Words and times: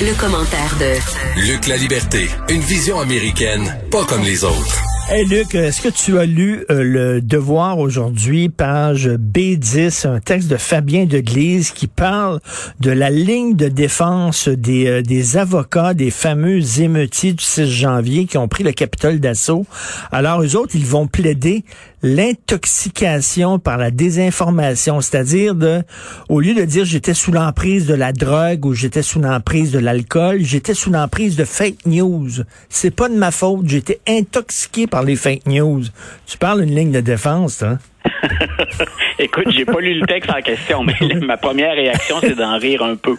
Le, 0.00 0.18
commentaire 0.18 0.76
de 0.78 1.42
Luc 1.46 1.66
La 1.66 1.76
Liberté, 1.76 2.28
une 2.48 2.60
vision 2.60 2.98
américaine, 2.98 3.76
pas 3.90 4.04
comme 4.04 4.22
les 4.22 4.44
autres. 4.44 4.82
Hey 5.10 5.26
Luc, 5.26 5.54
est-ce 5.54 5.82
que 5.82 5.88
tu 5.88 6.18
as 6.18 6.24
lu 6.24 6.64
euh, 6.70 6.82
le 6.82 7.20
Devoir 7.20 7.78
aujourd'hui, 7.78 8.48
page 8.48 9.08
B10, 9.08 10.06
un 10.06 10.20
texte 10.20 10.48
de 10.48 10.56
Fabien 10.56 11.04
Deglise 11.04 11.72
qui 11.72 11.88
parle 11.88 12.40
de 12.78 12.92
la 12.92 13.10
ligne 13.10 13.56
de 13.56 13.68
défense 13.68 14.48
des, 14.48 14.86
euh, 14.86 15.02
des 15.02 15.36
avocats 15.36 15.94
des 15.94 16.10
fameux 16.10 16.80
émeutiers 16.80 17.32
du 17.32 17.44
6 17.44 17.66
janvier 17.66 18.26
qui 18.26 18.38
ont 18.38 18.46
pris 18.48 18.62
le 18.62 18.72
Capitole 18.72 19.18
d'assaut. 19.18 19.66
Alors, 20.12 20.42
eux 20.42 20.56
autres, 20.56 20.76
ils 20.76 20.86
vont 20.86 21.08
plaider 21.08 21.64
l'intoxication 22.02 23.58
par 23.58 23.76
la 23.76 23.90
désinformation, 23.90 25.00
c'est-à-dire 25.00 25.54
de, 25.54 25.82
au 26.28 26.40
lieu 26.40 26.54
de 26.54 26.64
dire 26.64 26.84
j'étais 26.84 27.14
sous 27.14 27.32
l'emprise 27.32 27.86
de 27.86 27.94
la 27.94 28.12
drogue 28.12 28.64
ou 28.66 28.74
j'étais 28.74 29.02
sous 29.02 29.20
l'emprise 29.20 29.72
de 29.72 29.78
l'alcool, 29.78 30.38
j'étais 30.40 30.74
sous 30.74 30.90
l'emprise 30.90 31.36
de 31.36 31.44
fake 31.44 31.86
news. 31.86 32.30
C'est 32.68 32.94
pas 32.94 33.08
de 33.08 33.16
ma 33.16 33.30
faute, 33.30 33.66
j'étais 33.68 34.00
intoxiqué 34.08 34.86
par 34.86 35.02
les 35.02 35.16
fake 35.16 35.46
news. 35.46 35.82
Tu 36.26 36.38
parles 36.38 36.64
d'une 36.64 36.74
ligne 36.74 36.92
de 36.92 37.00
défense, 37.00 37.62
hein? 37.62 37.78
Écoute, 39.22 39.50
j'ai 39.50 39.66
pas 39.66 39.80
lu 39.80 39.94
le 39.94 40.06
texte 40.06 40.30
en 40.30 40.40
question, 40.40 40.82
mais 40.82 40.94
ma 41.20 41.36
première 41.36 41.74
réaction, 41.74 42.16
c'est 42.20 42.36
d'en 42.36 42.56
rire 42.58 42.82
un 42.82 42.96
peu. 42.96 43.16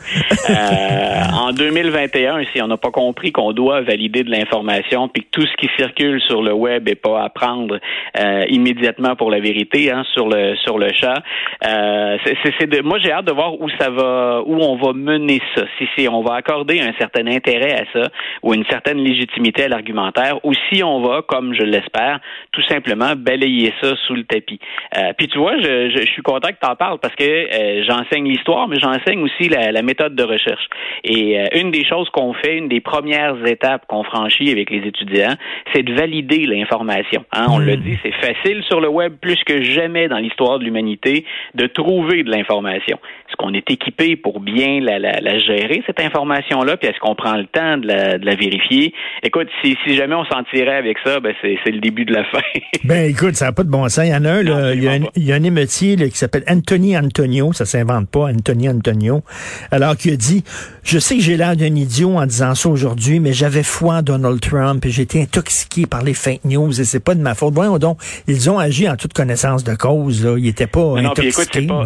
Euh, 0.49 1.21
en 1.31 1.51
2021, 1.51 2.43
si 2.51 2.61
on 2.61 2.67
n'a 2.67 2.77
pas 2.77 2.89
compris 2.89 3.31
qu'on 3.31 3.53
doit 3.53 3.81
valider 3.81 4.23
de 4.23 4.31
l'information, 4.31 5.07
puis 5.07 5.23
que 5.23 5.29
tout 5.31 5.45
ce 5.45 5.55
qui 5.57 5.69
circule 5.77 6.19
sur 6.21 6.41
le 6.41 6.53
web 6.53 6.87
est 6.89 6.95
pas 6.95 7.23
à 7.23 7.29
prendre 7.29 7.79
euh, 8.17 8.45
immédiatement 8.49 9.15
pour 9.15 9.29
la 9.29 9.39
vérité, 9.39 9.91
hein, 9.91 10.03
sur 10.13 10.27
le 10.27 10.55
sur 10.57 10.79
le 10.79 10.91
chat. 10.91 11.21
Euh, 11.67 12.17
c'est, 12.59 12.67
de, 12.67 12.81
moi, 12.81 12.97
j'ai 12.99 13.11
hâte 13.11 13.25
de 13.25 13.31
voir 13.31 13.59
où 13.61 13.69
ça 13.79 13.89
va, 13.91 14.41
où 14.45 14.55
on 14.55 14.77
va 14.77 14.93
mener 14.93 15.39
ça. 15.55 15.63
Si, 15.77 15.87
si 15.95 16.07
on 16.07 16.21
va 16.23 16.35
accorder 16.35 16.81
un 16.81 16.93
certain 16.97 17.27
intérêt 17.27 17.73
à 17.73 17.83
ça 17.93 18.09
ou 18.41 18.55
une 18.55 18.65
certaine 18.65 18.97
légitimité 18.97 19.65
à 19.65 19.67
l'argumentaire, 19.67 20.43
ou 20.43 20.53
si 20.69 20.83
on 20.83 21.01
va, 21.01 21.21
comme 21.21 21.53
je 21.53 21.63
l'espère, 21.63 22.19
tout 22.51 22.63
simplement 22.63 23.13
balayer 23.15 23.71
ça 23.81 23.93
sous 24.07 24.15
le 24.15 24.23
tapis. 24.23 24.59
Euh, 24.97 25.13
puis 25.17 25.27
tu 25.27 25.37
vois, 25.37 25.57
je, 25.59 25.90
je, 25.91 26.05
suis 26.05 26.21
content 26.21 26.49
que 26.49 26.59
tu 26.61 26.69
en 26.69 26.75
parles 26.75 26.99
parce 26.99 27.15
que 27.15 27.23
euh, 27.23 27.83
j'enseigne 27.87 28.27
l'histoire, 28.27 28.67
mais 28.67 28.79
j'enseigne 28.79 29.21
aussi 29.21 29.49
la, 29.49 29.71
la, 29.71 29.81
méthode 29.81 30.15
de 30.15 30.23
recherche. 30.23 30.67
Et 31.03 31.39
euh, 31.39 31.47
une 31.53 31.71
des 31.71 31.85
choses 31.85 32.09
qu'on 32.09 32.33
fait, 32.33 32.57
une 32.57 32.67
des 32.67 32.81
premières 32.81 33.45
étapes 33.45 33.85
qu'on 33.87 34.03
franchit 34.03 34.51
avec 34.51 34.69
les 34.69 34.87
étudiants, 34.87 35.35
c'est 35.73 35.83
de 35.83 35.93
valider 35.93 36.45
l'information. 36.45 37.25
Hein? 37.31 37.47
On 37.49 37.59
le 37.59 37.75
hmm. 37.75 37.81
dit, 37.81 37.97
c'est 38.03 38.13
facile 38.13 38.63
sur 38.63 38.81
le 38.81 38.89
web 38.89 39.15
plus 39.21 39.41
que 39.43 39.61
jamais 39.63 40.07
dans 40.07 40.17
l'histoire 40.17 40.59
de 40.59 40.63
l'humanité 40.63 41.25
de 41.55 41.67
trouver 41.67 42.23
de 42.23 42.31
l'information. 42.31 42.99
Est-ce 43.31 43.37
qu'on 43.37 43.53
est 43.53 43.69
équipé 43.71 44.17
pour 44.17 44.41
bien 44.41 44.81
la, 44.81 44.99
la, 44.99 45.21
la 45.21 45.39
gérer, 45.39 45.81
cette 45.87 46.01
information-là, 46.01 46.75
puis 46.75 46.89
est-ce 46.89 46.99
qu'on 46.99 47.15
prend 47.15 47.37
le 47.37 47.45
temps 47.45 47.77
de 47.77 47.87
la, 47.87 48.17
de 48.17 48.25
la 48.25 48.35
vérifier? 48.35 48.93
Écoute, 49.23 49.47
si, 49.63 49.77
si 49.85 49.95
jamais 49.95 50.15
on 50.15 50.25
s'en 50.25 50.43
tirait 50.43 50.75
avec 50.75 50.97
ça, 51.05 51.21
ben 51.21 51.33
c'est 51.41 51.71
le 51.71 51.79
début 51.79 52.03
de 52.03 52.13
la 52.13 52.25
fin. 52.25 52.41
ben 52.83 53.09
écoute, 53.09 53.35
ça 53.35 53.45
n'a 53.45 53.51
pas 53.53 53.63
de 53.63 53.69
bon 53.69 53.87
sens. 53.87 54.05
Il 54.05 54.11
y 54.11 54.15
en 54.15 54.25
a 54.25 54.31
un, 54.31 54.43
là, 54.43 54.73
il, 54.73 54.83
y 54.83 54.87
a 54.89 54.91
un 54.91 54.99
il 55.15 55.23
y 55.23 55.31
a 55.31 55.35
un 55.35 55.43
émeutier 55.43 55.95
qui 55.95 56.17
s'appelle 56.17 56.43
Anthony 56.49 56.97
Antonio, 56.97 57.53
ça 57.53 57.65
s'invente 57.65 58.09
pas, 58.09 58.25
Anthony 58.25 58.67
Antonio, 58.67 59.23
alors 59.71 59.95
qui 59.95 60.11
a 60.11 60.17
dit, 60.17 60.43
je 60.83 60.99
sais 60.99 61.15
que 61.15 61.21
j'ai 61.21 61.37
l'air 61.37 61.55
d'un 61.55 61.73
idiot 61.75 62.17
en 62.17 62.25
disant 62.25 62.53
ça 62.53 62.67
aujourd'hui, 62.67 63.19
mais 63.21 63.31
j'avais 63.31 63.63
foi 63.63 63.95
en 63.95 64.01
Donald 64.01 64.41
Trump 64.41 64.85
et 64.85 64.89
j'ai 64.89 65.03
été 65.03 65.21
intoxiqué 65.21 65.85
par 65.85 66.03
les 66.03 66.13
fake 66.13 66.43
news 66.43 66.79
et 66.79 66.83
c'est 66.83 67.03
pas 67.03 67.15
de 67.15 67.21
ma 67.21 67.33
faute. 67.33 67.53
Voyons 67.53 67.77
donc, 67.77 67.99
ils 68.27 68.49
ont 68.49 68.59
agi 68.59 68.89
en 68.89 68.97
toute 68.97 69.13
connaissance 69.13 69.63
de 69.63 69.75
cause, 69.75 70.25
là. 70.25 70.35
Ils 70.37 70.47
étaient 70.47 70.67
pas 70.67 70.97
intoxiqués. 70.97 71.61
Non, 71.61 71.85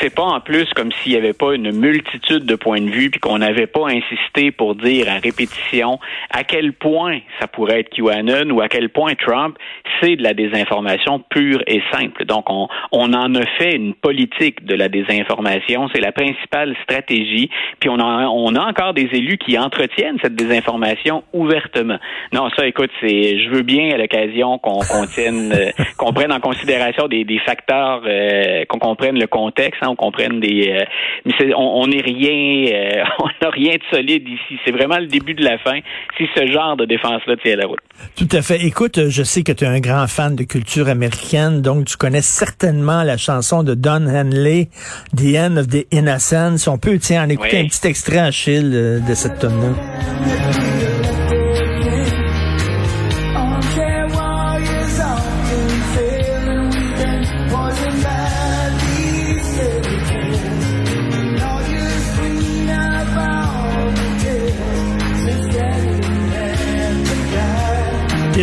c'est 0.00 0.14
pas 0.14 0.24
en 0.24 0.40
plus 0.40 0.66
comme 0.74 0.92
s'il 0.92 1.12
n'y 1.12 1.18
avait 1.18 1.32
pas 1.32 1.54
une 1.54 1.72
multitude 1.72 2.44
de 2.44 2.54
points 2.54 2.80
de 2.80 2.90
vue 2.90 3.10
puis 3.10 3.20
qu'on 3.20 3.38
n'avait 3.38 3.66
pas 3.66 3.86
insisté 3.88 4.50
pour 4.50 4.74
dire 4.74 5.08
à 5.08 5.18
répétition 5.18 5.98
à 6.30 6.44
quel 6.44 6.72
point 6.72 7.20
ça 7.40 7.46
pourrait 7.46 7.80
être 7.80 7.90
QAnon 7.90 8.50
ou 8.50 8.60
à 8.60 8.68
quel 8.68 8.88
point 8.90 9.14
Trump 9.14 9.56
c'est 10.00 10.16
de 10.16 10.22
la 10.22 10.34
désinformation 10.34 11.20
pure 11.30 11.62
et 11.66 11.82
simple. 11.92 12.24
Donc 12.24 12.50
on, 12.50 12.68
on 12.92 13.12
en 13.12 13.34
a 13.34 13.46
fait 13.58 13.74
une 13.74 13.94
politique 13.94 14.64
de 14.64 14.74
la 14.74 14.88
désinformation, 14.88 15.88
c'est 15.94 16.00
la 16.00 16.12
principale 16.12 16.76
stratégie. 16.82 17.50
Puis 17.80 17.88
on 17.88 17.98
a, 17.98 18.26
on 18.26 18.54
a 18.54 18.60
encore 18.60 18.94
des 18.94 19.08
élus 19.12 19.38
qui 19.38 19.58
entretiennent 19.58 20.18
cette 20.22 20.34
désinformation 20.34 21.24
ouvertement. 21.32 21.98
Non, 22.32 22.48
ça 22.56 22.66
écoute, 22.66 22.90
c'est 23.00 23.38
je 23.38 23.48
veux 23.50 23.62
bien 23.62 23.94
à 23.94 23.96
l'occasion 23.96 24.58
qu'on 24.58 25.06
tienne 25.06 25.52
euh, 25.52 25.70
qu'on 25.96 26.12
prenne 26.12 26.32
en 26.32 26.40
considération 26.40 27.08
des, 27.08 27.24
des 27.24 27.38
facteurs 27.38 28.02
euh, 28.06 28.64
qu'on 28.68 28.78
comprenne 28.78 29.18
le 29.18 29.26
contexte 29.26 29.75
on 29.82 29.96
comprenne 29.96 30.40
des. 30.40 30.70
Euh, 30.70 30.84
mais 31.24 31.54
on 31.54 31.86
n'est 31.86 32.00
rien, 32.00 32.72
euh, 32.72 33.04
on 33.20 33.28
n'a 33.42 33.50
rien 33.50 33.74
de 33.74 33.96
solide 33.96 34.26
ici. 34.28 34.58
C'est 34.64 34.72
vraiment 34.72 34.98
le 34.98 35.06
début 35.06 35.34
de 35.34 35.44
la 35.44 35.58
fin. 35.58 35.78
Si 36.16 36.24
ce 36.36 36.46
genre 36.46 36.76
de 36.76 36.84
défense-là 36.84 37.36
tient 37.36 37.56
la 37.56 37.66
route. 37.66 37.80
Tout 38.16 38.28
à 38.32 38.42
fait. 38.42 38.64
Écoute, 38.64 39.08
je 39.08 39.22
sais 39.22 39.42
que 39.42 39.52
tu 39.52 39.64
es 39.64 39.68
un 39.68 39.80
grand 39.80 40.06
fan 40.06 40.36
de 40.36 40.44
culture 40.44 40.88
américaine, 40.88 41.62
donc 41.62 41.86
tu 41.86 41.96
connais 41.96 42.22
certainement 42.22 43.02
la 43.02 43.16
chanson 43.16 43.62
de 43.62 43.74
Don 43.74 44.06
Henley, 44.06 44.68
The 45.16 45.36
End 45.36 45.56
of 45.56 45.68
the 45.68 45.86
Innocence. 45.92 46.68
On 46.68 46.78
peut, 46.78 46.98
tiens, 46.98 47.24
en 47.24 47.28
écouter 47.28 47.58
un 47.58 47.66
petit 47.66 47.86
extrait, 47.86 48.18
Achille, 48.18 48.72
euh, 48.74 49.00
de 49.00 49.14
cette 49.14 49.38
tonne-là. 49.38 50.75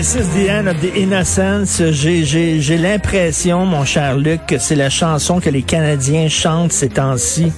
This 0.04 0.16
is 0.16 0.30
the 0.36 0.50
end 0.50 0.68
of 0.68 0.82
the 0.82 0.94
innocence. 0.98 1.82
J'ai 1.82 2.78
l'impression, 2.78 3.66
mon 3.66 3.86
cher 3.86 4.18
Luc, 4.18 4.46
que 4.48 4.58
c'est 4.58 4.76
la 4.76 4.90
chanson 4.90 5.40
que 5.40 5.50
les 5.50 5.62
Canadiens 5.62 6.28
chantent 6.28 6.74
ces 6.74 6.90
temps-ci 6.90 7.54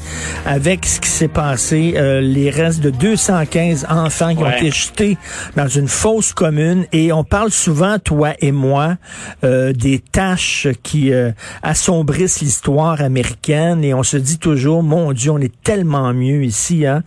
avec 0.45 0.85
ce 0.85 0.99
qui 0.99 1.09
s'est 1.09 1.27
passé, 1.27 1.95
euh, 1.97 2.21
les 2.21 2.51
restes 2.51 2.81
de 2.81 2.91
215 2.91 3.87
enfants 3.89 4.35
qui 4.35 4.43
ont 4.43 4.51
été 4.51 4.69
jetés 4.69 5.17
dans 5.55 5.67
une 5.67 5.87
fosse 5.87 6.33
commune. 6.33 6.85
Et 6.91 7.11
on 7.11 7.23
parle 7.23 7.49
souvent, 7.49 7.97
toi 7.97 8.33
et 8.39 8.51
moi, 8.51 8.97
euh, 9.43 9.73
des 9.73 9.97
tâches 9.97 10.67
qui 10.83 11.11
euh, 11.11 11.31
assombrissent 11.63 12.41
l'histoire 12.41 13.01
américaine. 13.01 13.83
Et 13.83 13.95
on 13.95 14.03
se 14.03 14.17
dit 14.17 14.37
toujours, 14.37 14.83
mon 14.83 15.13
Dieu, 15.13 15.31
on 15.31 15.39
est 15.39 15.63
tellement 15.63 16.13
mieux 16.13 16.43
ici. 16.43 16.85
Hein? 16.85 17.01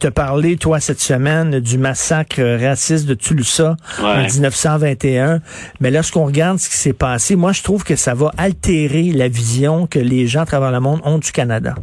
te 0.00 0.08
parler, 0.08 0.58
toi, 0.58 0.80
cette 0.80 1.00
semaine, 1.00 1.60
du 1.60 1.78
massacre 1.78 2.42
raciste 2.60 3.06
de 3.06 3.14
Tulsa 3.14 3.76
en 4.02 4.28
1900 4.82 5.38
mais 5.80 5.90
lorsqu'on 5.90 6.24
regarde 6.26 6.58
ce 6.58 6.68
qui 6.68 6.76
s'est 6.76 6.92
passé, 6.92 7.36
moi, 7.36 7.52
je 7.52 7.62
trouve 7.62 7.84
que 7.84 7.96
ça 7.96 8.14
va 8.14 8.32
altérer 8.36 9.12
la 9.12 9.28
vision 9.28 9.86
que 9.86 9.98
les 9.98 10.26
gens 10.26 10.42
à 10.42 10.46
travers 10.46 10.70
le 10.70 10.80
monde 10.80 11.00
ont 11.04 11.18
du 11.18 11.32
Canada. 11.32 11.74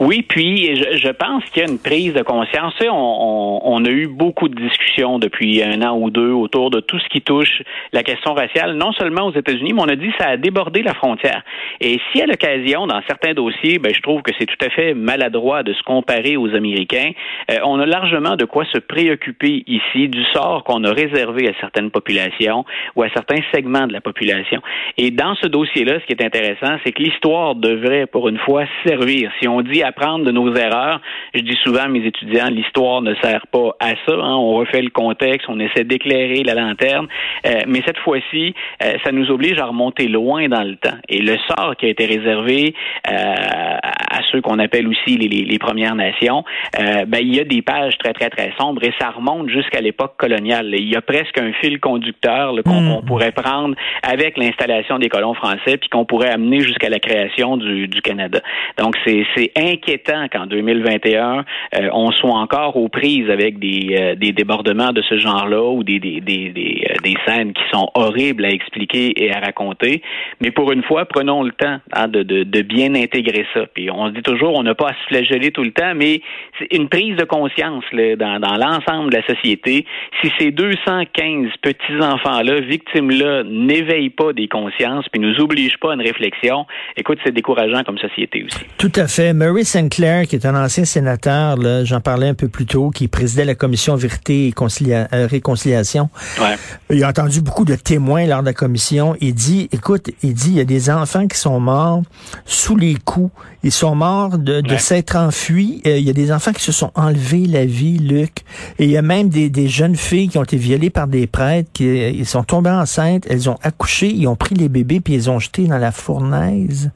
Oui, 0.00 0.22
puis 0.22 0.74
je, 0.74 0.98
je 0.98 1.08
pense 1.08 1.44
qu'il 1.46 1.62
y 1.62 1.66
a 1.66 1.68
une 1.68 1.78
prise 1.78 2.14
de 2.14 2.22
conscience. 2.22 2.74
on, 2.82 2.90
on, 2.90 3.60
on, 3.62 3.84
a 3.84 3.90
eu 3.90 4.08
beaucoup 4.08 4.48
de 4.48 4.54
discussions 4.54 5.18
depuis 5.18 5.62
un 5.62 5.82
an 5.82 5.96
ou 5.96 6.10
deux 6.10 6.32
autour 6.32 6.70
de 6.70 6.80
tout 6.80 6.98
ce 6.98 7.08
qui 7.08 7.22
touche 7.22 7.62
la 7.92 8.02
question 8.02 8.34
raciale, 8.34 8.74
non 8.76 8.92
seulement 8.92 9.26
aux 9.26 9.34
États-Unis, 9.34 9.72
mais 9.72 9.82
on 9.82 9.88
a 9.88 9.96
dit 9.96 10.08
que 10.08 10.16
ça 10.18 10.30
a 10.30 10.36
débordé 10.36 10.82
la 10.82 10.94
frontière. 10.94 11.42
Et 11.80 12.00
si 12.12 12.20
à 12.20 12.26
l'occasion, 12.26 12.86
dans 12.86 13.00
certains 13.06 13.34
dossiers, 13.34 13.78
ben, 13.78 13.94
je 13.94 14.00
trouve 14.00 14.22
que 14.22 14.32
c'est 14.38 14.46
tout 14.46 14.64
à 14.64 14.70
fait 14.70 14.94
maladroit 14.94 15.62
de 15.62 15.72
se 15.72 15.82
comparer 15.82 16.36
aux 16.36 16.54
Américains, 16.54 17.12
euh, 17.50 17.58
on 17.64 17.78
a 17.78 17.86
largement 17.86 18.36
de 18.36 18.44
quoi 18.44 18.64
se 18.66 18.78
préoccuper 18.78 19.62
ici 19.66 20.08
du 20.08 20.24
sort 20.32 20.64
qu'on 20.64 20.82
a 20.84 20.92
réservé 20.92 21.48
à 21.48 21.52
certaines 21.60 21.90
populations 21.90 22.64
ou 22.96 23.02
à 23.02 23.08
certains 23.10 23.40
segments 23.52 23.86
de 23.86 23.92
la 23.92 24.00
population. 24.00 24.60
Et 24.98 25.10
dans 25.10 25.34
ce 25.36 25.46
dossier-là, 25.46 26.00
ce 26.00 26.06
qui 26.06 26.12
est 26.12 26.24
intéressant, 26.24 26.78
c'est 26.84 26.92
que 26.92 27.02
l'histoire 27.02 27.54
devrait, 27.54 28.06
pour 28.06 28.28
une 28.28 28.38
fois, 28.38 28.64
servir. 28.86 29.30
Si 29.40 29.48
on 29.48 29.60
dit 29.60 29.83
apprendre 29.84 30.24
de 30.24 30.30
nos 30.30 30.54
erreurs. 30.54 31.00
Je 31.34 31.40
dis 31.40 31.56
souvent 31.62 31.82
à 31.82 31.88
mes 31.88 32.04
étudiants, 32.04 32.48
l'histoire 32.48 33.02
ne 33.02 33.14
sert 33.16 33.46
pas 33.48 33.76
à 33.80 33.90
ça. 34.06 34.14
Hein. 34.14 34.36
On 34.36 34.54
refait 34.54 34.82
le 34.82 34.90
contexte, 34.90 35.48
on 35.48 35.60
essaie 35.60 35.84
d'éclairer 35.84 36.42
la 36.42 36.54
lanterne, 36.54 37.06
euh, 37.46 37.60
mais 37.66 37.82
cette 37.86 37.98
fois-ci, 37.98 38.54
euh, 38.82 38.94
ça 39.04 39.12
nous 39.12 39.30
oblige 39.30 39.58
à 39.58 39.66
remonter 39.66 40.08
loin 40.08 40.48
dans 40.48 40.62
le 40.62 40.76
temps. 40.76 40.96
Et 41.08 41.20
le 41.20 41.36
sort 41.48 41.76
qui 41.76 41.86
a 41.86 41.88
été 41.88 42.06
réservé 42.06 42.74
euh, 43.10 43.12
à 43.12 44.20
ceux 44.30 44.40
qu'on 44.40 44.58
appelle 44.58 44.88
aussi 44.88 45.16
les, 45.16 45.28
les, 45.28 45.58
Premières 45.64 45.94
Nations, 45.94 46.44
ben, 46.76 47.20
il 47.20 47.34
y 47.34 47.40
a 47.40 47.44
des 47.44 47.62
pages 47.62 47.96
très, 47.98 48.12
très, 48.12 48.28
très 48.28 48.52
sombres 48.60 48.82
et 48.84 48.92
ça 48.98 49.10
remonte 49.10 49.48
jusqu'à 49.48 49.80
l'époque 49.80 50.14
coloniale. 50.18 50.74
Il 50.76 50.88
y 50.88 50.96
a 50.96 51.00
presque 51.00 51.38
un 51.38 51.52
fil 51.54 51.80
conducteur 51.80 52.54
qu'on 52.66 53.00
hmm. 53.00 53.04
pourrait 53.06 53.32
prendre 53.32 53.74
avec 54.02 54.36
l'installation 54.36 54.98
des 54.98 55.08
colons 55.08 55.34
français 55.34 55.78
puis 55.78 55.88
qu'on 55.88 56.04
pourrait 56.04 56.30
amener 56.30 56.60
jusqu'à 56.60 56.90
la 56.90 56.98
création 56.98 57.56
du, 57.56 57.88
du 57.88 58.02
Canada. 58.02 58.40
Donc, 58.78 58.96
c'est 59.06 59.52
inquiétant 59.74 60.26
qu'en 60.32 60.46
2021, 60.46 61.44
on 61.92 62.10
soit 62.12 62.34
encore 62.34 62.76
aux 62.76 62.88
prises 62.88 63.30
avec 63.30 63.58
des, 63.58 64.14
des 64.16 64.32
débordements 64.32 64.92
de 64.92 65.02
ce 65.02 65.18
genre-là 65.18 65.62
ou 65.70 65.82
des, 65.82 65.98
des, 65.98 66.20
des, 66.20 66.50
des, 66.50 66.86
des 67.02 67.14
scènes 67.26 67.52
qui 67.52 67.62
sont 67.72 67.90
horribles 67.94 68.44
à 68.44 68.50
expliquer 68.50 69.12
et 69.22 69.32
à 69.32 69.40
raconter. 69.40 70.02
Mais 70.40 70.50
pour 70.50 70.72
une 70.72 70.82
fois, 70.82 71.04
prenons 71.04 71.42
le 71.42 71.52
temps 71.52 71.78
hein, 71.92 72.08
de, 72.08 72.22
de, 72.22 72.44
de, 72.44 72.62
bien 72.62 72.94
intégrer 72.94 73.46
ça. 73.52 73.66
Puis 73.74 73.90
on 73.90 74.08
se 74.08 74.12
dit 74.12 74.22
toujours, 74.22 74.54
on 74.54 74.62
n'a 74.62 74.74
pas 74.74 74.90
à 74.90 74.92
se 74.94 75.06
flageller 75.08 75.50
tout 75.50 75.62
le 75.62 75.72
temps, 75.72 75.94
mais 75.94 76.20
c'est 76.58 76.72
une 76.74 76.88
prise 76.88 77.16
de 77.16 77.24
conscience 77.24 77.84
là, 77.92 78.16
dans, 78.16 78.40
dans 78.40 78.56
l'ensemble 78.56 79.10
de 79.10 79.16
la 79.16 79.26
société. 79.26 79.84
Si 80.22 80.30
ces 80.38 80.50
215 80.50 81.50
petits-enfants-là, 81.62 82.60
victimes-là, 82.60 83.44
n'éveillent 83.44 84.10
pas 84.10 84.32
des 84.32 84.48
consciences, 84.48 85.06
puis 85.10 85.20
nous 85.20 85.40
obligent 85.40 85.78
pas 85.78 85.92
à 85.92 85.94
une 85.94 86.02
réflexion, 86.02 86.66
écoute, 86.96 87.18
c'est 87.24 87.32
décourageant 87.32 87.82
comme 87.84 87.98
société 87.98 88.44
aussi. 88.44 88.64
Tout 88.78 88.92
à 88.96 89.08
fait. 89.08 89.32
Murray 89.64 89.82
Sinclair, 89.82 90.26
qui 90.26 90.36
est 90.36 90.46
un 90.46 90.54
ancien 90.54 90.84
sénateur, 90.84 91.56
j'en 91.84 92.00
parlais 92.00 92.28
un 92.28 92.34
peu 92.34 92.48
plus 92.48 92.66
tôt, 92.66 92.90
qui 92.90 93.08
présidait 93.08 93.44
la 93.44 93.54
commission 93.54 93.96
Vérité 93.96 94.48
et 94.48 94.54
euh, 94.92 95.26
Réconciliation. 95.26 96.10
Ouais. 96.38 96.56
Il 96.90 97.02
a 97.02 97.08
entendu 97.08 97.40
beaucoup 97.40 97.64
de 97.64 97.74
témoins 97.74 98.26
lors 98.26 98.40
de 98.40 98.46
la 98.46 98.52
commission. 98.52 99.16
Il 99.20 99.34
dit, 99.34 99.68
écoute, 99.72 100.10
il 100.22 100.34
dit, 100.34 100.50
il 100.50 100.56
y 100.56 100.60
a 100.60 100.64
des 100.64 100.90
enfants 100.90 101.26
qui 101.26 101.38
sont 101.38 101.60
morts 101.60 102.02
sous 102.44 102.76
les 102.76 102.94
coups. 102.94 103.30
Ils 103.62 103.72
sont 103.72 103.94
morts 103.94 104.36
de, 104.36 104.62
s'être 104.76 105.16
enfuis. 105.16 105.80
Euh, 105.86 105.96
il 105.96 106.04
y 106.04 106.10
a 106.10 106.12
des 106.12 106.30
enfants 106.30 106.52
qui 106.52 106.62
se 106.62 106.72
sont 106.72 106.90
enlevés 106.94 107.46
la 107.46 107.64
vie, 107.64 107.98
Luc. 107.98 108.44
Et 108.78 108.84
il 108.84 108.90
y 108.90 108.98
a 108.98 109.02
même 109.02 109.28
des, 109.28 109.68
jeunes 109.68 109.96
filles 109.96 110.28
qui 110.28 110.36
ont 110.36 110.44
été 110.44 110.58
violées 110.58 110.90
par 110.90 111.06
des 111.06 111.26
prêtres, 111.26 111.70
qui 111.72 111.88
euh, 111.88 112.10
ils 112.10 112.26
sont 112.26 112.44
tombées 112.44 112.70
enceintes, 112.70 113.26
elles 113.30 113.48
ont 113.48 113.58
accouché, 113.62 114.12
ils 114.12 114.26
ont 114.26 114.36
pris 114.36 114.54
les 114.54 114.68
bébés 114.68 115.00
puis 115.00 115.14
ils 115.14 115.30
ont 115.30 115.38
jeté 115.38 115.66
dans 115.66 115.78
la 115.78 115.92
fournaise. 115.92 116.90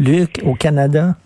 Luc, 0.00 0.40
au 0.44 0.54
Canada. 0.54 1.16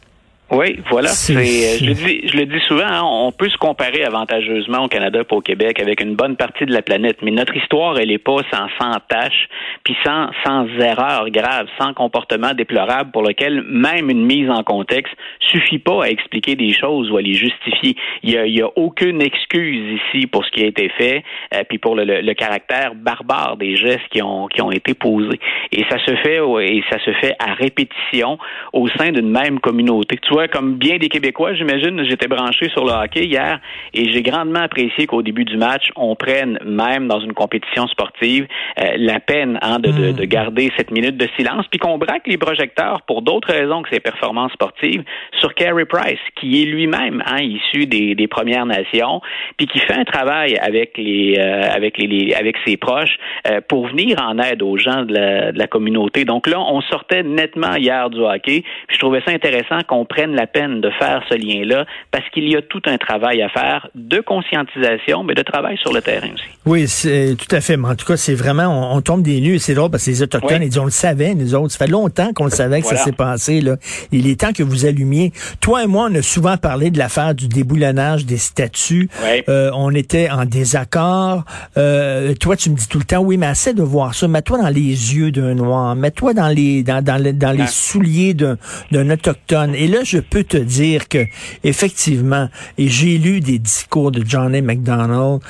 Oui, 0.52 0.78
voilà. 0.90 1.08
C'est, 1.08 1.34
euh, 1.34 1.78
je, 1.80 1.86
le 1.86 1.94
dis, 1.94 2.28
je 2.28 2.36
le 2.36 2.44
dis 2.44 2.60
souvent, 2.68 2.84
hein, 2.84 3.00
on 3.02 3.32
peut 3.32 3.48
se 3.48 3.56
comparer 3.56 4.04
avantageusement 4.04 4.84
au 4.84 4.88
Canada 4.88 5.20
et 5.20 5.34
au 5.34 5.40
Québec 5.40 5.80
avec 5.80 6.02
une 6.02 6.14
bonne 6.14 6.36
partie 6.36 6.66
de 6.66 6.74
la 6.74 6.82
planète, 6.82 7.22
mais 7.22 7.30
notre 7.30 7.56
histoire, 7.56 7.98
elle 7.98 8.08
n'est 8.08 8.18
pas 8.18 8.36
sans, 8.52 8.66
sans 8.78 8.98
tâches, 9.08 9.48
puis 9.82 9.96
sans, 10.04 10.28
sans 10.44 10.66
erreurs 10.78 11.30
graves, 11.30 11.68
sans 11.80 11.94
comportement 11.94 12.52
déplorable 12.52 13.12
pour 13.12 13.22
lequel 13.22 13.62
même 13.62 14.10
une 14.10 14.26
mise 14.26 14.50
en 14.50 14.62
contexte 14.62 15.14
suffit 15.40 15.78
pas 15.78 16.04
à 16.04 16.08
expliquer 16.08 16.54
des 16.54 16.74
choses 16.74 17.10
ou 17.10 17.16
à 17.16 17.22
les 17.22 17.32
justifier. 17.32 17.96
Il 18.22 18.32
y 18.32 18.36
a, 18.36 18.44
il 18.44 18.54
y 18.54 18.60
a 18.60 18.68
aucune 18.76 19.22
excuse 19.22 20.00
ici 20.00 20.26
pour 20.26 20.44
ce 20.44 20.50
qui 20.50 20.64
a 20.64 20.66
été 20.66 20.90
fait, 20.90 21.24
euh, 21.54 21.62
puis 21.66 21.78
pour 21.78 21.96
le, 21.96 22.04
le, 22.04 22.34
caractère 22.34 22.94
barbare 22.94 23.56
des 23.56 23.76
gestes 23.76 24.06
qui 24.10 24.20
ont, 24.22 24.48
qui 24.48 24.60
ont 24.60 24.70
été 24.70 24.92
posés. 24.92 25.40
Et 25.70 25.82
ça 25.88 25.98
se 25.98 26.14
fait, 26.16 26.40
et 26.60 26.84
ça 26.90 26.98
se 27.02 27.12
fait 27.12 27.34
à 27.38 27.54
répétition 27.54 28.38
au 28.74 28.88
sein 28.88 29.12
d'une 29.12 29.30
même 29.30 29.58
communauté. 29.58 30.18
Tu 30.22 30.30
vois, 30.30 30.41
comme 30.48 30.76
bien 30.76 30.98
des 30.98 31.08
Québécois, 31.08 31.54
j'imagine, 31.54 32.04
j'étais 32.08 32.28
branché 32.28 32.68
sur 32.70 32.84
le 32.84 32.92
hockey 32.92 33.24
hier 33.24 33.60
et 33.94 34.10
j'ai 34.10 34.22
grandement 34.22 34.60
apprécié 34.60 35.06
qu'au 35.06 35.22
début 35.22 35.44
du 35.44 35.56
match, 35.56 35.90
on 35.96 36.14
prenne, 36.16 36.58
même 36.64 37.08
dans 37.08 37.20
une 37.20 37.32
compétition 37.32 37.86
sportive, 37.88 38.46
euh, 38.78 38.92
la 38.96 39.20
peine 39.20 39.58
hein, 39.62 39.78
de, 39.78 39.90
de, 39.90 40.12
de, 40.12 40.22
hmm. 40.22 40.26
garder 40.26 40.72
cette 40.76 40.90
minute 40.90 41.16
de 41.16 41.28
silence, 41.36 41.66
puis 41.70 41.78
qu'on 41.78 41.98
braque 41.98 42.26
les 42.26 42.38
projecteurs 42.38 43.02
pour 43.02 43.22
d'autres 43.22 43.52
raisons 43.52 43.82
que 43.82 43.90
ses 43.90 44.00
performances 44.00 44.52
sportives 44.52 45.02
sur 45.38 45.54
Carey 45.54 45.84
Price, 45.84 46.20
qui 46.36 46.62
est 46.62 46.66
lui-même 46.66 47.22
hein, 47.26 47.42
issu 47.42 47.86
des, 47.86 48.14
des, 48.14 48.26
Premières 48.26 48.64
Nations, 48.64 49.20
puis 49.58 49.66
qui 49.66 49.78
fait 49.80 49.94
un 49.94 50.04
travail 50.04 50.56
avec 50.56 50.96
les 50.96 51.36
euh, 51.38 51.68
avec 51.70 51.98
les, 51.98 52.32
avec 52.34 52.56
ses 52.64 52.76
proches 52.76 53.18
euh, 53.46 53.60
pour 53.68 53.88
venir 53.88 54.18
en 54.22 54.38
aide 54.38 54.62
aux 54.62 54.78
gens 54.78 55.02
de 55.02 55.12
la, 55.12 55.52
de 55.52 55.58
la 55.58 55.66
communauté. 55.66 56.24
Donc 56.24 56.46
là, 56.46 56.60
on 56.60 56.80
sortait 56.82 57.22
nettement 57.22 57.74
hier 57.74 58.08
du 58.08 58.20
hockey, 58.20 58.62
puis 58.86 58.96
je 58.96 58.98
trouvais 58.98 59.20
ça 59.26 59.32
intéressant 59.32 59.80
qu'on 59.86 60.04
prenne 60.04 60.31
la 60.34 60.46
peine 60.46 60.80
de 60.80 60.90
faire 60.98 61.22
ce 61.28 61.34
lien-là 61.34 61.86
parce 62.10 62.28
qu'il 62.30 62.48
y 62.48 62.56
a 62.56 62.62
tout 62.62 62.82
un 62.86 62.98
travail 62.98 63.42
à 63.42 63.48
faire 63.48 63.88
de 63.94 64.20
conscientisation, 64.20 65.24
mais 65.24 65.34
de 65.34 65.42
travail 65.42 65.76
sur 65.78 65.92
le 65.92 66.00
terrain 66.02 66.28
aussi. 66.34 66.44
Oui, 66.64 66.86
c'est 66.86 67.36
tout 67.36 67.54
à 67.54 67.60
fait. 67.60 67.76
Mais 67.76 67.88
en 67.88 67.96
tout 67.96 68.06
cas, 68.06 68.16
c'est 68.16 68.34
vraiment, 68.34 68.94
on, 68.94 69.00
tombe 69.00 69.22
des 69.22 69.40
nues. 69.40 69.58
C'est 69.58 69.74
drôle 69.74 69.90
parce 69.90 70.04
que 70.04 70.10
les 70.10 70.22
Autochtones, 70.22 70.62
ils 70.62 70.68
disent, 70.68 70.78
on 70.78 70.84
le 70.84 70.90
savait, 70.90 71.34
nous 71.34 71.54
autres. 71.54 71.72
Ça 71.72 71.78
fait 71.78 71.90
longtemps 71.90 72.32
qu'on 72.32 72.44
le 72.44 72.50
savait 72.50 72.80
que 72.80 72.86
ça 72.86 72.96
s'est 72.96 73.12
passé. 73.12 73.60
Là. 73.60 73.76
Il 74.12 74.28
est 74.28 74.40
temps 74.40 74.52
que 74.52 74.62
vous 74.62 74.86
allumiez. 74.86 75.32
Toi 75.60 75.84
et 75.84 75.86
moi, 75.86 76.08
on 76.10 76.14
a 76.14 76.22
souvent 76.22 76.56
parlé 76.56 76.90
de 76.90 76.98
l'affaire 76.98 77.34
du 77.34 77.48
déboulonnage 77.48 78.26
des 78.26 78.36
statuts. 78.36 79.08
Euh, 79.48 79.70
on 79.74 79.92
était 79.94 80.30
en 80.30 80.44
désaccord. 80.44 81.44
Euh, 81.76 82.34
toi, 82.34 82.56
tu 82.56 82.70
me 82.70 82.76
dis 82.76 82.88
tout 82.88 82.98
le 82.98 83.04
temps, 83.04 83.20
oui, 83.20 83.36
mais 83.36 83.46
assez 83.46 83.74
de 83.74 83.82
voir 83.82 84.14
ça. 84.14 84.28
Mets-toi 84.28 84.58
dans 84.58 84.68
les 84.68 85.14
yeux 85.16 85.32
d'un 85.32 85.54
noir. 85.54 85.96
Mets-toi 85.96 86.34
dans 86.34 86.48
les 86.48 86.82
dans, 86.82 87.02
dans, 87.02 87.36
dans 87.36 87.52
les 87.52 87.66
souliers 87.66 88.34
d'un 88.34 89.10
autochtone. 89.10 89.74
Et 89.74 89.88
là, 89.88 90.00
je 90.12 90.18
peux 90.18 90.44
te 90.44 90.58
dire 90.58 91.08
que, 91.08 91.26
effectivement, 91.64 92.50
et 92.76 92.88
j'ai 92.88 93.16
lu 93.16 93.40
des 93.40 93.58
discours 93.58 94.10
de 94.12 94.22
John 94.26 94.54
A. 94.54 94.60
MacDonald, 94.60 95.40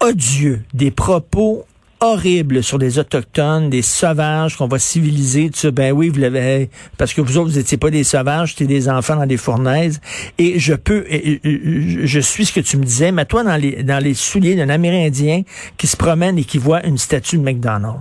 odieux, 0.00 0.62
des 0.72 0.90
propos 0.90 1.66
horribles 2.00 2.62
sur 2.62 2.78
des 2.78 2.98
autochtones, 2.98 3.68
des 3.68 3.82
sauvages 3.82 4.56
qu'on 4.56 4.66
va 4.68 4.78
civiliser, 4.78 5.50
tu 5.50 5.58
sais, 5.58 5.72
ben 5.72 5.92
oui, 5.92 6.08
vous 6.08 6.20
l'avez, 6.20 6.70
parce 6.96 7.12
que 7.12 7.20
vous 7.20 7.36
autres, 7.36 7.50
vous 7.50 7.58
étiez 7.58 7.76
pas 7.76 7.90
des 7.90 8.04
sauvages, 8.04 8.52
c'était 8.52 8.66
des 8.66 8.88
enfants 8.88 9.16
dans 9.16 9.26
des 9.26 9.36
fournaises. 9.36 10.00
Et 10.38 10.58
je 10.58 10.72
peux, 10.72 11.04
je 11.10 12.20
suis 12.20 12.46
ce 12.46 12.52
que 12.52 12.60
tu 12.60 12.78
me 12.78 12.84
disais, 12.84 13.12
mais 13.12 13.26
toi, 13.26 13.44
dans 13.44 13.56
les, 13.56 13.82
dans 13.82 14.02
les 14.02 14.14
souliers 14.14 14.54
d'un 14.54 14.70
Amérindien 14.70 15.42
qui 15.76 15.86
se 15.86 15.98
promène 15.98 16.38
et 16.38 16.44
qui 16.44 16.56
voit 16.56 16.86
une 16.86 16.96
statue 16.96 17.36
de 17.36 17.42
McDonald's. 17.42 18.00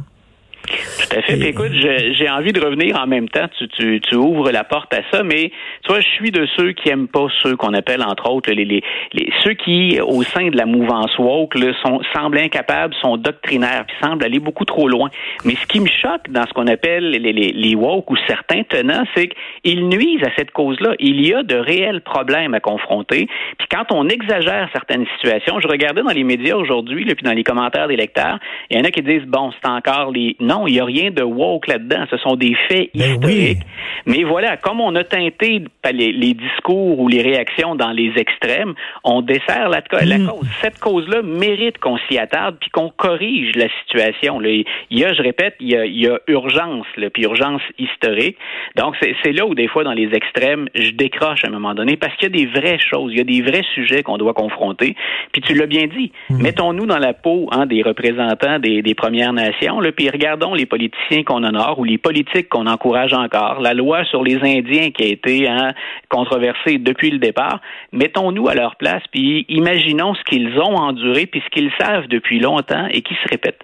Tout 0.67 1.17
à 1.17 1.21
fait. 1.21 1.39
écoute, 1.49 1.71
j'ai 1.71 2.29
envie 2.29 2.53
de 2.53 2.59
revenir 2.59 2.99
en 2.99 3.07
même 3.07 3.29
temps. 3.29 3.47
Tu, 3.57 3.67
tu, 3.69 4.01
tu, 4.01 4.15
ouvres 4.15 4.51
la 4.51 4.63
porte 4.63 4.93
à 4.93 5.01
ça, 5.11 5.23
mais 5.23 5.51
tu 5.83 5.89
vois, 5.89 6.01
je 6.01 6.07
suis 6.07 6.31
de 6.31 6.47
ceux 6.57 6.73
qui 6.73 6.89
aiment 6.89 7.07
pas 7.07 7.27
ceux 7.41 7.55
qu'on 7.55 7.73
appelle 7.73 8.03
entre 8.03 8.29
autres 8.29 8.51
les, 8.51 8.65
les, 8.65 8.83
les, 9.13 9.29
ceux 9.43 9.53
qui, 9.53 9.99
au 10.01 10.23
sein 10.23 10.49
de 10.49 10.57
la 10.57 10.65
mouvance 10.65 11.17
woke, 11.17 11.55
là, 11.55 11.73
sont 11.83 12.01
semblent 12.13 12.37
incapables, 12.37 12.93
sont 13.01 13.17
doctrinaires, 13.17 13.85
puis 13.87 13.95
semblent 14.01 14.23
aller 14.23 14.39
beaucoup 14.39 14.65
trop 14.65 14.87
loin. 14.87 15.09
Mais 15.45 15.55
ce 15.55 15.65
qui 15.67 15.79
me 15.79 15.87
choque 15.87 16.29
dans 16.29 16.45
ce 16.45 16.53
qu'on 16.53 16.67
appelle 16.67 17.09
les, 17.09 17.19
les, 17.19 17.51
les 17.51 17.75
woke 17.75 18.09
ou 18.11 18.17
certains 18.27 18.63
tenants, 18.63 19.03
c'est 19.15 19.29
qu'ils 19.63 19.87
nuisent 19.87 20.23
à 20.23 20.31
cette 20.35 20.51
cause-là. 20.51 20.93
Il 20.99 21.25
y 21.25 21.33
a 21.33 21.43
de 21.43 21.55
réels 21.55 22.01
problèmes 22.01 22.53
à 22.53 22.59
confronter. 22.59 23.27
Puis 23.57 23.67
quand 23.69 23.85
on 23.91 24.07
exagère 24.09 24.69
certaines 24.73 25.05
situations, 25.17 25.59
je 25.59 25.67
regardais 25.67 26.03
dans 26.03 26.11
les 26.11 26.23
médias 26.23 26.55
aujourd'hui, 26.55 27.05
puis 27.05 27.23
dans 27.23 27.33
les 27.33 27.43
commentaires 27.43 27.87
des 27.87 27.95
lecteurs, 27.95 28.39
il 28.69 28.77
y 28.77 28.81
en 28.81 28.83
a 28.83 28.91
qui 28.91 29.01
disent 29.01 29.25
bon, 29.25 29.51
c'est 29.61 29.69
encore 29.69 30.11
les 30.11 30.35
non, 30.39 30.56
il 30.65 30.73
n'y 30.73 30.79
a 30.79 30.85
rien 30.85 31.11
de 31.11 31.21
woke 31.21 31.67
là-dedans. 31.67 32.05
Ce 32.09 32.17
sont 32.17 32.35
des 32.35 32.55
faits 32.67 32.89
ben 32.95 33.13
historiques. 33.13 33.63
Mais 34.05 34.23
voilà, 34.23 34.55
comme 34.57 34.79
on 34.79 34.95
a 34.95 35.03
teinté 35.03 35.63
les, 35.91 36.33
discours 36.33 36.99
ou 36.99 37.07
les 37.07 37.21
réactions 37.21 37.75
dans 37.75 37.91
les 37.91 38.13
extrêmes, 38.15 38.73
on 39.03 39.21
dessert 39.21 39.69
la, 39.69 39.79
mm. 39.79 40.27
cause. 40.27 40.47
Cette 40.61 40.79
cause-là 40.79 41.21
mérite 41.21 41.77
qu'on 41.79 41.97
s'y 42.07 42.17
attarde 42.17 42.55
puis 42.59 42.69
qu'on 42.69 42.89
corrige 42.89 43.55
la 43.55 43.67
situation. 43.81 44.41
Il 44.41 44.65
y 44.91 45.03
a, 45.03 45.13
je 45.13 45.21
répète, 45.21 45.55
il 45.59 45.69
y 45.69 46.07
a, 46.07 46.19
urgence, 46.27 46.85
puis 47.13 47.23
urgence 47.23 47.61
historique. 47.77 48.37
Donc, 48.75 48.95
c'est 49.23 49.31
là 49.33 49.45
où 49.45 49.55
des 49.55 49.67
fois, 49.67 49.83
dans 49.83 49.93
les 49.93 50.09
extrêmes, 50.13 50.69
je 50.73 50.91
décroche 50.91 51.43
à 51.43 51.47
un 51.47 51.51
moment 51.51 51.73
donné 51.73 51.97
parce 51.97 52.15
qu'il 52.15 52.29
y 52.35 52.43
a 52.43 52.45
des 52.45 52.59
vraies 52.59 52.79
choses, 52.79 53.11
il 53.11 53.17
y 53.17 53.21
a 53.21 53.25
des 53.25 53.41
vrais 53.41 53.65
sujets 53.73 54.03
qu'on 54.03 54.17
doit 54.17 54.33
confronter. 54.33 54.95
Puis 55.33 55.41
tu 55.41 55.53
l'as 55.53 55.67
bien 55.67 55.87
dit, 55.87 56.11
mm. 56.29 56.41
mettons-nous 56.41 56.85
dans 56.85 56.99
la 56.99 57.13
peau 57.13 57.49
hein, 57.51 57.65
des 57.65 57.81
représentants 57.81 58.59
des, 58.59 58.81
des 58.81 58.95
Premières 58.95 59.33
Nations, 59.33 59.79
là, 59.79 59.91
puis 59.91 60.09
regardons 60.09 60.46
les 60.53 60.65
politiciens 60.65 61.23
qu'on 61.23 61.43
honore 61.43 61.79
ou 61.79 61.83
les 61.83 61.97
politiques 61.97 62.49
qu'on 62.49 62.67
encourage 62.67 63.13
encore. 63.13 63.59
La 63.61 63.73
loi 63.73 64.05
sur 64.05 64.23
les 64.23 64.37
Indiens 64.37 64.91
qui 64.91 65.03
a 65.03 65.07
été 65.07 65.47
hein, 65.47 65.73
controversée 66.09 66.77
depuis 66.77 67.11
le 67.11 67.19
départ. 67.19 67.61
Mettons-nous 67.91 68.47
à 68.47 68.55
leur 68.55 68.75
place, 68.75 69.03
puis 69.11 69.45
imaginons 69.49 70.15
ce 70.15 70.23
qu'ils 70.23 70.57
ont 70.59 70.75
enduré, 70.75 71.25
puis 71.25 71.41
ce 71.45 71.49
qu'ils 71.49 71.71
savent 71.79 72.07
depuis 72.07 72.39
longtemps 72.39 72.87
et 72.91 73.01
qui 73.01 73.13
se 73.15 73.29
répète. 73.29 73.59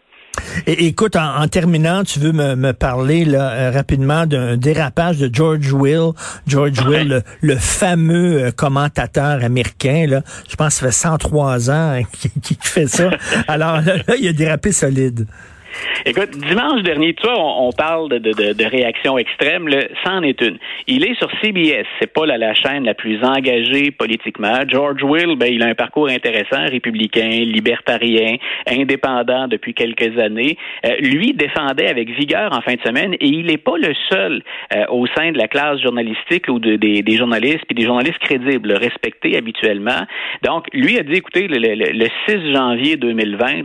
écoute, 0.65 1.15
en, 1.15 1.47
terminant, 1.47 2.03
tu 2.03 2.19
veux 2.19 2.31
me, 2.31 2.71
parler 2.73 3.25
là, 3.25 3.51
euh, 3.51 3.71
rapidement 3.71 4.25
d'un 4.25 4.57
dérapage 4.57 5.17
de 5.17 5.29
George 5.31 5.71
Will. 5.71 6.11
George 6.47 6.79
Will, 6.87 7.23
le, 7.41 7.55
fameux 7.55 8.45
euh, 8.45 8.51
commentateur 8.51 9.43
américain, 9.43 10.05
là, 10.07 10.21
je 10.49 10.55
pense 10.55 10.69
que 10.69 10.73
ça 10.73 10.85
fait 10.87 10.91
103 10.91 11.71
ans 11.71 12.01
qu'il 12.41 12.57
fait 12.59 12.87
ça. 12.87 13.09
Alors 13.47 13.81
là, 13.81 13.97
il 14.19 14.27
a 14.27 14.33
dérapé 14.33 14.71
solide. 14.71 15.27
Écoute, 16.05 16.31
dimanche 16.31 16.81
dernier, 16.83 17.13
tu 17.13 17.25
vois, 17.25 17.39
on, 17.39 17.71
parle 17.71 18.09
de, 18.09 18.17
de, 18.17 18.53
de, 18.53 18.65
réaction 18.65 19.17
extrême, 19.17 19.67
là, 19.67 19.83
c'en 20.03 20.21
est 20.21 20.41
une. 20.41 20.57
Il 20.87 21.05
est 21.05 21.17
sur 21.17 21.29
CBS, 21.41 21.85
c'est 21.99 22.11
pas 22.11 22.25
la, 22.25 22.53
chaîne 22.53 22.83
la 22.83 22.93
plus 22.93 23.23
engagée 23.23 23.91
politiquement. 23.91 24.59
George 24.67 25.01
Will, 25.03 25.35
ben, 25.37 25.47
il 25.51 25.63
a 25.63 25.67
un 25.67 25.75
parcours 25.75 26.09
intéressant, 26.09 26.65
républicain, 26.69 27.29
libertarien, 27.29 28.35
indépendant 28.67 29.47
depuis 29.47 29.73
quelques 29.73 30.17
années. 30.19 30.57
Euh, 30.85 30.95
lui 30.99 31.33
défendait 31.33 31.87
avec 31.87 32.09
vigueur 32.09 32.51
en 32.53 32.61
fin 32.61 32.73
de 32.73 32.81
semaine 32.81 33.13
et 33.13 33.27
il 33.27 33.45
n'est 33.45 33.57
pas 33.57 33.77
le 33.77 33.93
seul 34.09 34.43
euh, 34.75 34.85
au 34.89 35.07
sein 35.07 35.31
de 35.31 35.37
la 35.37 35.47
classe 35.47 35.79
journalistique 35.81 36.47
ou 36.49 36.59
de, 36.59 36.75
des, 36.75 37.01
des, 37.01 37.17
journalistes, 37.17 37.63
puis 37.65 37.75
des 37.75 37.85
journalistes 37.85 38.19
crédibles, 38.19 38.73
respectés 38.73 39.37
habituellement. 39.37 40.01
Donc, 40.43 40.67
lui 40.73 40.99
a 40.99 41.03
dit, 41.03 41.13
écoutez, 41.13 41.47
le, 41.47 41.57
le, 41.57 41.91
le 41.91 42.07
6 42.27 42.53
janvier 42.53 42.97
2020, 42.97 43.61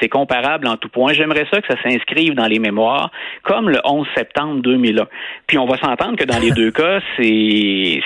c'est 0.00 0.08
comparable 0.08 0.68
en 0.68 0.76
tout 0.76 0.88
point. 0.88 1.12
J'aimerais 1.12 1.41
ça 1.50 1.60
que 1.60 1.66
ça 1.68 1.80
s'inscrive 1.82 2.34
dans 2.34 2.46
les 2.46 2.58
mémoires 2.58 3.10
comme 3.42 3.68
le 3.68 3.78
11 3.84 4.06
septembre 4.16 4.62
2001. 4.62 5.06
Puis 5.46 5.58
on 5.58 5.66
va 5.66 5.76
s'entendre 5.78 6.16
que 6.16 6.24
dans 6.24 6.38
les 6.38 6.50
deux 6.50 6.70
cas, 6.70 7.00
c'est 7.16 8.00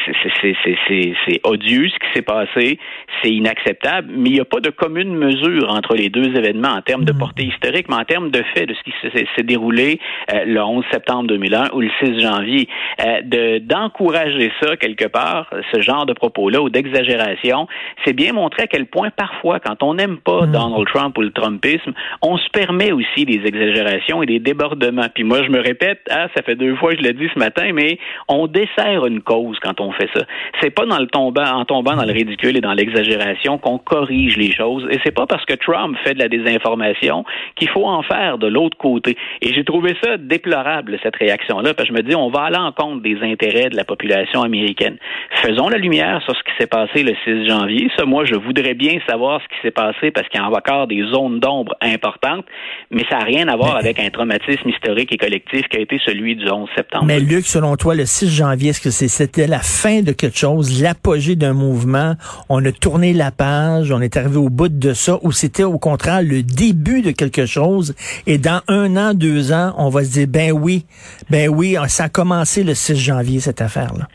c'est 0.89 1.41
odieux 1.45 1.89
ce 1.89 1.95
qui 1.95 2.13
s'est 2.15 2.23
passé, 2.23 2.79
c'est 3.23 3.31
inacceptable, 3.31 4.09
mais 4.11 4.31
il 4.31 4.33
n'y 4.35 4.41
a 4.41 4.45
pas 4.45 4.61
de 4.61 4.71
commune 4.71 5.15
mesure 5.15 5.71
entre 5.71 5.95
les 5.95 6.09
deux 6.09 6.37
événements 6.37 6.71
en 6.71 6.83
termes 6.83 7.05
de 7.05 7.13
hmm. 7.13 7.19
portée 7.19 7.45
historique, 7.45 7.89
mais 7.89 7.97
en 7.97 8.05
termes 8.05 8.31
de 8.31 8.43
fait 8.55 8.67
de 8.67 8.75
ce 8.75 8.83
qui 8.83 8.93
s'est 9.37 9.43
déroulé 9.43 10.01
euh, 10.33 10.45
le 10.45 10.61
11 10.63 10.85
septembre 10.91 11.29
2001 11.29 11.71
ou 11.73 11.81
le 11.81 11.91
6 12.03 12.21
janvier. 12.21 12.69
Euh, 13.05 13.59
d'encourager 13.61 14.53
ça 14.61 14.77
quelque 14.77 15.07
part, 15.07 15.51
ce 15.73 15.81
genre 15.81 16.07
de 16.07 16.13
propos-là 16.13 16.63
ou 16.63 16.71
d'exagération, 16.71 17.69
c'est 18.05 18.13
bien 18.13 18.33
montrer 18.33 18.65
à 18.65 18.67
quel 18.67 18.87
point 18.87 19.11
parfois, 19.11 19.61
quand 19.61 19.83
on 19.83 19.95
n'aime 19.95 20.19
pas 20.19 20.47
hmm. 20.47 20.53
Donald 20.53 20.87
Trump 20.87 21.19
ou 21.19 21.23
le 21.23 21.33
Trumpisme, 21.33 21.93
on 22.23 22.39
se 22.39 22.49
permet 22.51 22.93
aussi 22.93 23.25
des 23.27 23.47
exagérations 23.47 24.23
et 24.23 24.27
des 24.27 24.39
débordements. 24.39 25.09
Puis 25.15 25.25
moi, 25.25 25.43
je 25.45 25.51
me 25.51 25.61
répète, 25.61 26.01
ah, 26.11 26.29
ça 26.35 26.43
fait 26.43 26.57
deux 26.57 26.75
fois 26.77 26.93
que 26.93 26.99
je 26.99 27.03
l'ai 27.03 27.13
dit 27.13 27.29
ce 27.35 27.39
matin, 27.39 27.73
mais 27.75 27.99
on 28.29 28.47
dessert 28.47 29.05
une 29.07 29.21
cause 29.21 29.59
quand 29.61 29.81
on 29.81 29.93
fait 29.93 30.09
ça. 30.15 30.25
C'est 30.63 30.71
pas 30.71 30.87
dans 30.87 30.99
le 30.99 31.07
tombant, 31.07 31.45
en 31.45 31.65
tombant 31.65 31.95
dans 31.95 32.05
le 32.05 32.13
ridicule 32.13 32.57
et 32.57 32.61
dans 32.61 32.73
l'exagération 32.73 33.59
qu'on 33.59 33.79
corrige 33.79 34.37
les 34.37 34.53
choses. 34.53 34.87
Et 34.91 34.99
c'est 35.05 35.15
pas 35.15 35.27
parce 35.27 35.45
que 35.45 35.55
Trump 35.55 35.97
fait 36.05 36.15
de 36.15 36.19
la 36.19 36.29
désinformation 36.29 37.25
qu'il 37.57 37.69
faut 37.69 37.87
en 37.87 38.03
faire 38.03 38.39
de 38.39 38.47
l'autre 38.47 38.79
côté. 38.79 39.17
Et 39.43 39.53
j'ai 39.53 39.65
trouvé 39.65 39.97
ça 40.03 40.17
déplorable, 40.17 40.99
cette 41.03 41.17
réaction-là, 41.17 41.75
parce 41.75 41.89
que 41.89 41.95
je 41.95 41.99
me 41.99 42.03
dis, 42.03 42.15
on 42.15 42.31
va 42.31 42.47
en 42.55 42.73
compte 42.73 43.03
des 43.03 43.19
intérêts 43.23 43.69
de 43.69 43.77
la 43.77 43.85
population 43.85 44.43
américaine. 44.43 44.97
Faisons 45.43 45.69
la 45.69 45.79
lumière 45.79 46.23
sur 46.23 46.37
ce 46.37 46.43
qui 46.45 46.53
s'est 46.59 46.67
passé 46.67 47.03
le 47.03 47.15
6 47.25 47.49
janvier. 47.49 47.91
Ça, 47.97 48.05
moi, 48.05 48.25
je 48.25 48.35
voudrais 48.35 48.75
bien 48.75 48.99
savoir 49.09 49.41
ce 49.43 49.49
qui 49.49 49.61
s'est 49.63 49.73
passé 49.73 50.11
parce 50.11 50.29
qu'il 50.29 50.41
y 50.41 50.43
a 50.43 50.47
encore 50.47 50.87
des 50.87 51.03
zones 51.13 51.41
d'ombre 51.41 51.75
importantes, 51.81 52.47
mais 52.91 53.05
ça 53.11 53.16
n'a 53.19 53.25
rien 53.25 53.49
à 53.49 53.57
voir 53.57 53.77
avec 53.77 53.99
un 53.99 54.11
traumatisme 54.11 54.69
historique 54.69 55.13
et 55.13 55.17
collectif 55.17 55.63
qui 55.69 55.77
a 55.77 55.81
été 55.81 55.99
celui 56.05 56.37
du 56.37 56.49
11 56.49 56.69
septembre. 56.77 57.05
Mais 57.07 57.21
Luc, 57.21 57.47
selon 57.47 57.77
toi, 57.77 57.95
le 57.95 58.07
6 58.07 58.31
janvier, 58.31 58.71
est-ce 58.71 58.81
que 58.81 58.91
c'était 58.91 59.47
la 59.47 59.61
fin 59.61 60.03
de 60.03 60.13
quelque 60.13 60.39
chose, 60.39 60.83
l'apogée 60.83 61.37
d'un 61.37 61.53
mouvement? 61.53 62.15
On 62.49 62.65
a 62.65 62.73
tourné 62.73 63.13
la 63.13 63.31
page, 63.31 63.91
on 63.93 64.01
est 64.01 64.17
arrivé 64.17 64.37
au 64.37 64.49
bout 64.49 64.69
de 64.69 64.93
ça, 64.93 65.19
ou 65.23 65.33
c'était 65.33 65.65
au 65.65 65.79
contraire 65.79 66.23
le 66.23 66.43
début 66.43 67.03
de 67.03 67.11
quelque 67.11 67.47
chose, 67.47 67.95
et 68.27 68.39
dans 68.39 68.61
un 68.69 68.97
an, 68.97 69.15
deux 69.15 69.53
ans, 69.53 69.75
on 69.79 69.89
va 69.89 70.05
se 70.05 70.11
dire, 70.11 70.27
ben 70.29 70.53
oui, 70.53 70.85
ben 71.31 71.49
oui, 71.49 71.77
ça 71.89 72.05
a 72.05 72.09
commencé 72.09 72.63
le 72.65 72.75
6 72.75 72.97
janvier, 72.97 73.41
cette 73.41 73.61
affaire-là. 73.61 74.09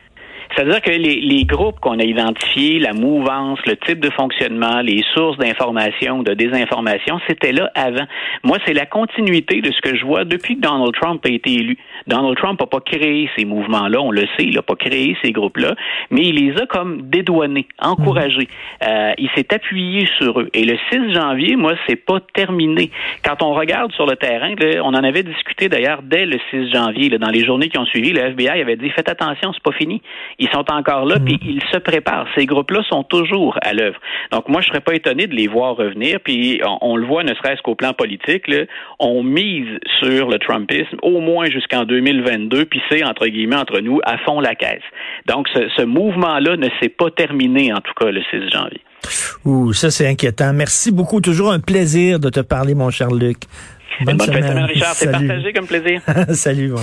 C'est-à-dire 0.56 0.82
que 0.82 0.92
les, 0.92 1.22
les 1.22 1.44
groupes 1.46 1.80
qu'on 1.80 2.00
a 2.00 2.04
identifiés, 2.04 2.80
la 2.80 2.94
mouvance, 2.94 3.60
le 3.66 3.78
type 3.78 4.00
de 4.00 4.10
fonctionnement, 4.10 4.82
les 4.82 5.04
sources 5.14 5.38
d'information, 5.38 6.24
de 6.24 6.34
désinformation, 6.34 7.20
c'était 7.28 7.52
là 7.52 7.72
avant. 7.76 8.06
Moi, 8.44 8.58
c'est 8.66 8.74
la 8.74 8.86
continuité 8.86 9.62
de 9.62 9.72
ce 9.72 9.82
que 9.82 9.96
je 9.96 10.06
vois 10.06 10.26
depuis 10.26 10.56
que 10.56 10.62
Donald 10.62 10.94
Trump 10.94 11.26
a 11.26 11.30
été 11.30 11.54
élu. 11.54 11.78
Donald 12.08 12.38
Trump 12.38 12.60
n'a 12.60 12.68
pas 12.68 12.80
créé 12.80 13.30
ces 13.38 13.46
mouvements-là, 13.46 14.02
on 14.02 14.12
le 14.12 14.26
sait, 14.38 14.44
il 14.44 14.56
n'a 14.56 14.62
pas 14.62 14.76
créé 14.76 15.16
ces 15.24 15.32
groupes-là, 15.32 15.76
mais 16.10 16.22
il 16.22 16.36
les 16.36 16.62
a 16.62 16.66
comme 16.66 17.04
dédouanés, 17.04 17.68
encouragés. 17.80 18.48
Mmh. 18.82 18.86
Euh, 18.88 19.14
il 19.18 19.30
s'est 19.36 19.54
appuyé 19.54 20.08
sur 20.18 20.40
eux. 20.40 20.50
Et 20.54 20.66
le 20.66 20.78
6 20.92 21.14
janvier, 21.14 21.56
moi, 21.56 21.74
c'est 21.88 21.96
pas 21.96 22.20
terminé. 22.34 22.92
Quand 23.24 23.44
on 23.44 23.54
regarde 23.54 23.92
sur 23.94 24.06
le 24.06 24.16
terrain, 24.16 24.54
on 24.84 24.94
en 24.94 25.04
avait 25.04 25.24
discuté 25.24 25.70
d'ailleurs 25.70 26.02
dès 26.04 26.26
le 26.26 26.40
6 26.50 26.72
janvier, 26.72 27.10
là, 27.10 27.18
dans 27.18 27.30
les 27.30 27.46
journées 27.46 27.70
qui 27.70 27.78
ont 27.78 27.86
suivi, 27.86 28.12
le 28.12 28.22
FBI 28.22 28.62
avait 28.62 28.76
dit 28.76 28.90
faites 28.90 29.10
attention, 29.10 29.54
c'est 29.54 29.64
pas 29.64 29.72
fini. 29.72 30.02
Ils 30.42 30.50
sont 30.50 30.66
encore 30.72 31.06
là, 31.06 31.18
puis 31.20 31.36
mm. 31.36 31.40
ils 31.44 31.64
se 31.72 31.78
préparent. 31.78 32.28
Ces 32.36 32.46
groupes-là 32.46 32.82
sont 32.90 33.04
toujours 33.04 33.58
à 33.62 33.74
l'œuvre. 33.74 34.00
Donc 34.32 34.50
moi, 34.50 34.62
je 34.62 34.68
serais 34.68 34.82
pas 34.82 34.96
étonné 34.96 35.28
de 35.28 35.36
les 35.36 35.48
voir 35.48 35.76
revenir. 35.76 36.20
Puis 36.20 36.60
on, 36.82 36.98
le 36.98 37.06
voit, 37.06 37.24
ne 37.24 37.34
serait-ce 37.36 37.62
qu'au 37.62 37.76
plan 37.76 37.94
politique, 37.94 38.48
là, 38.48 38.66
on 39.00 39.24
mise 39.24 39.80
sur 40.00 40.30
le 40.30 40.40
Trumpisme 40.40 40.98
au 41.04 41.22
moins 41.22 41.46
jusqu'en 41.46 41.84
2022, 41.84 42.66
puis 42.66 42.82
c'est 42.90 43.04
entre 43.04 43.28
guillemets 43.28 43.56
entre 43.56 43.80
nous 43.80 44.00
à 44.04 44.18
fond 44.18 44.40
la 44.40 44.56
caisse. 44.56 44.82
Donc 45.28 45.48
ce, 45.54 45.70
ce 45.78 45.84
mouvement-là 45.84 46.58
ne 46.58 46.68
s'est 46.82 46.90
pas 46.90 47.12
terminé 47.12 47.72
en 47.72 47.80
tout 47.80 47.94
cas 48.00 48.12
le 48.12 48.22
6 48.32 48.50
janvier. 48.52 48.82
Ouh, 49.46 49.74
ça 49.74 49.92
c'est 49.92 50.08
inquiétant. 50.08 50.54
Merci 50.54 50.92
beaucoup. 50.92 51.22
Toujours 51.22 51.52
un 51.52 51.60
plaisir 51.60 52.20
de 52.20 52.30
te 52.30 52.40
parler, 52.40 52.74
mon 52.76 52.90
cher 52.90 53.12
Luc. 53.12 53.38
Bonne, 54.02 54.20
semaine. 54.20 54.66
Richard. 54.66 54.96
C'est 54.96 55.12
partagé 55.12 55.54
comme 55.54 55.68
plaisir. 55.68 56.02
Salut. 56.30 56.74